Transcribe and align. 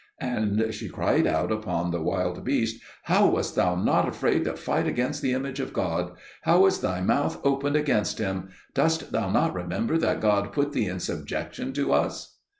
'"And 0.19 0.73
she 0.73 0.89
cried 0.89 1.27
out 1.27 1.51
upon 1.51 1.91
the 1.91 2.01
wild 2.01 2.43
beast, 2.43 2.81
"How 3.03 3.27
wast 3.27 3.53
thou 3.55 3.75
not 3.75 4.07
afraid 4.09 4.45
to 4.45 4.57
fight 4.57 4.87
against 4.87 5.21
the 5.21 5.31
image 5.33 5.59
of 5.59 5.73
God? 5.73 6.13
How 6.41 6.65
is 6.65 6.79
thy 6.79 7.01
mouth 7.01 7.39
opened 7.45 7.75
against 7.75 8.17
Him? 8.17 8.49
Dost 8.73 9.11
thou 9.11 9.29
not 9.29 9.53
remember 9.53 9.99
that 9.99 10.19
God 10.19 10.53
put 10.53 10.71
thee 10.73 10.87
in 10.87 10.99
subjection 10.99 11.71
to 11.73 11.93
us?" 11.93 12.39